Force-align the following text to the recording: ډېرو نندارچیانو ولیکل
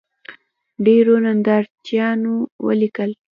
ډېرو 0.85 1.13
نندارچیانو 1.25 2.33
ولیکل 2.65 3.11